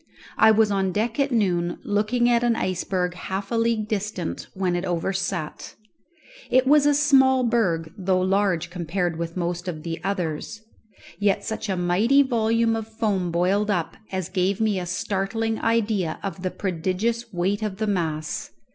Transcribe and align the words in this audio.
I 0.39 0.49
was 0.49 0.71
on 0.71 0.91
deck 0.91 1.19
at 1.19 1.31
noon, 1.31 1.77
looking 1.83 2.27
at 2.27 2.43
an 2.43 2.55
iceberg 2.55 3.13
half 3.13 3.51
a 3.51 3.55
league 3.55 3.87
distant 3.87 4.47
when 4.55 4.75
it 4.75 4.83
overset. 4.83 5.75
It 6.49 6.65
was 6.65 6.87
a 6.87 6.95
small 6.95 7.43
berg, 7.43 7.93
though 7.95 8.19
large 8.21 8.71
compared 8.71 9.19
with 9.19 9.37
most 9.37 9.67
of 9.67 9.83
the 9.83 10.03
others; 10.03 10.59
yet 11.19 11.43
such 11.45 11.69
a 11.69 11.77
mighty 11.77 12.23
volume 12.23 12.75
of 12.75 12.87
foam 12.87 13.29
boiled 13.31 13.69
up 13.69 13.95
as 14.11 14.27
gave 14.27 14.59
me 14.59 14.79
a 14.79 14.87
startling 14.87 15.59
idea 15.61 16.17
of 16.23 16.41
the 16.41 16.49
prodigious 16.49 17.31
weight 17.31 17.61
of 17.61 17.77
the 17.77 17.85
mass. 17.85 18.49